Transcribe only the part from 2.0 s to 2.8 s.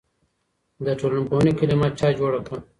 جوړه کړه؟